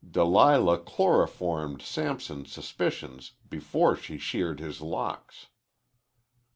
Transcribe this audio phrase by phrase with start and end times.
[0.09, 5.49] "Delilah chloroformed Samson's suspicions before she sheared his locks."